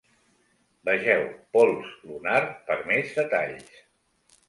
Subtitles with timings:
[0.89, 1.21] Vegeu
[1.57, 3.73] pols lunar per més detalls.